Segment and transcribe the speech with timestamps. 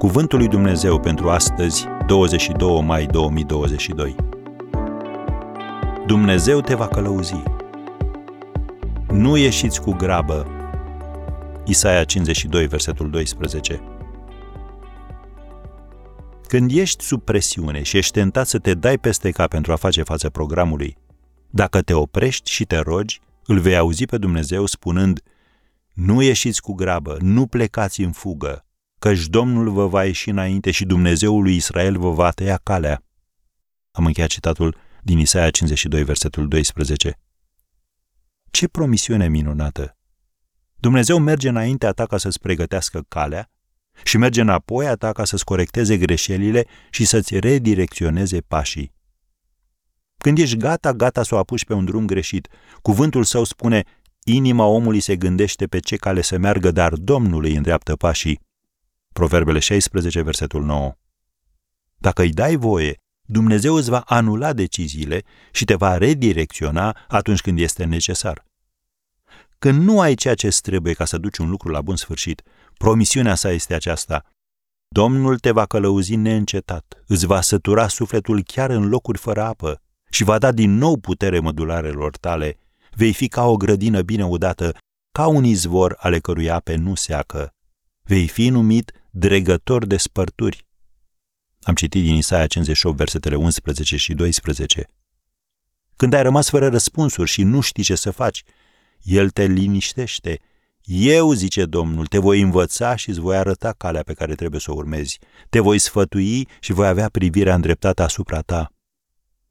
[0.00, 4.16] Cuvântul lui Dumnezeu pentru astăzi, 22 mai 2022.
[6.06, 7.42] Dumnezeu te va călăuzi.
[9.08, 10.46] Nu ieșiți cu grabă.
[11.64, 13.82] Isaia 52, versetul 12.
[16.46, 20.02] Când ești sub presiune și ești tentat să te dai peste cap pentru a face
[20.02, 20.96] față programului,
[21.50, 25.20] dacă te oprești și te rogi, îl vei auzi pe Dumnezeu spunând
[25.94, 28.64] Nu ieșiți cu grabă, nu plecați în fugă,
[29.00, 33.04] căci Domnul vă va ieși înainte și Dumnezeul lui Israel vă va tăia calea.
[33.90, 37.18] Am încheiat citatul din Isaia 52, versetul 12.
[38.50, 39.96] Ce promisiune minunată!
[40.76, 43.50] Dumnezeu merge înaintea ta ca să-ți pregătească calea
[44.04, 48.92] și merge înapoi a ta ca să-ți corecteze greșelile și să-ți redirecționeze pașii.
[50.16, 52.48] Când ești gata, gata să o apuci pe un drum greșit,
[52.82, 53.84] cuvântul său spune,
[54.24, 58.48] inima omului se gândește pe ce cale să meargă, dar Domnul îi îndreaptă pașii.
[59.20, 60.92] Proverbele 16, versetul 9.
[61.96, 67.58] Dacă îi dai voie, Dumnezeu îți va anula deciziile și te va redirecționa atunci când
[67.58, 68.44] este necesar.
[69.58, 72.42] Când nu ai ceea ce îți trebuie ca să duci un lucru la bun sfârșit,
[72.78, 74.24] promisiunea sa este aceasta.
[74.88, 80.24] Domnul te va călăuzi neîncetat, îți va sătura sufletul chiar în locuri fără apă și
[80.24, 82.58] va da din nou putere mădularelor tale.
[82.90, 84.76] Vei fi ca o grădină bine udată,
[85.12, 87.54] ca un izvor ale cărui ape nu seacă.
[88.02, 90.66] Vei fi numit dregător de spărturi.
[91.62, 94.86] Am citit din Isaia 58, versetele 11 și 12.
[95.96, 98.42] Când ai rămas fără răspunsuri și nu știi ce să faci,
[99.02, 100.40] El te liniștește.
[100.84, 104.70] Eu, zice Domnul, te voi învăța și îți voi arăta calea pe care trebuie să
[104.70, 105.18] o urmezi.
[105.48, 108.72] Te voi sfătui și voi avea privirea îndreptată asupra ta.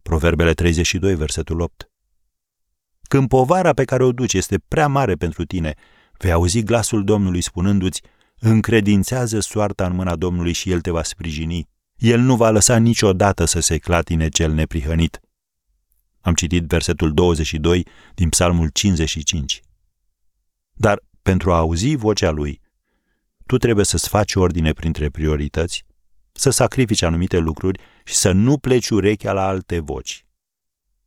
[0.02, 1.89] Proverbele 32, versetul 8.
[3.02, 5.73] Când povara pe care o duci este prea mare pentru tine,
[6.17, 8.02] vei auzi glasul Domnului spunându-ți,
[8.40, 11.67] încredințează soarta în mâna Domnului și El te va sprijini.
[11.95, 15.20] El nu va lăsa niciodată să se clatine cel neprihănit.
[16.22, 19.61] Am citit versetul 22 din Psalmul 55.
[20.73, 22.61] Dar pentru a auzi vocea lui,
[23.45, 25.86] tu trebuie să-ți faci ordine printre priorități,
[26.32, 30.26] să sacrifici anumite lucruri și să nu pleci urechea la alte voci.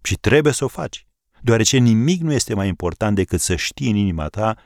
[0.02, 1.06] Și trebuie să o faci,
[1.40, 4.56] deoarece nimic nu este mai important decât să știi în inima ta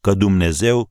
[0.00, 0.90] că Dumnezeu